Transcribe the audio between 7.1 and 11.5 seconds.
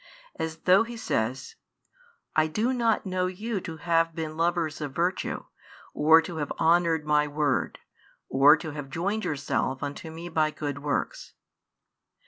word, or to have joined yourselves unto Me by good works."